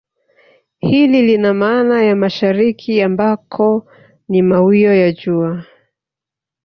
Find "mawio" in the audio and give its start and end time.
4.41-4.93